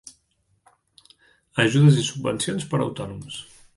Ajudes 1.65 2.01
i 2.05 2.07
subvencions 2.07 2.67
per 2.73 2.81
a 2.81 2.85
autònoms. 2.87 3.39